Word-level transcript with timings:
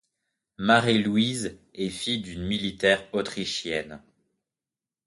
Marie-Louise 0.57 1.59
est 1.75 1.89
fille 1.89 2.23
d’un 2.23 2.41
militaire 2.41 3.07
autrichien. 3.13 4.01